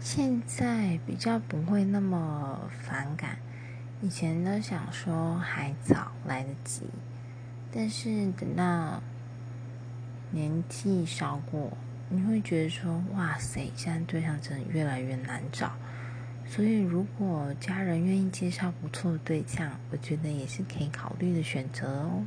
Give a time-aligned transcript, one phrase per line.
[0.00, 3.36] 现在比较不会那么反感，
[4.00, 6.86] 以前都想说还早来得及，
[7.70, 9.02] 但是等到
[10.30, 11.76] 年纪稍过，
[12.08, 15.70] 你会觉得说哇塞，现在对象真的越来越难找，
[16.46, 22.24] 所以如果家人愿意介绍不错的对象，我觉得也是可以考虑的选择哦。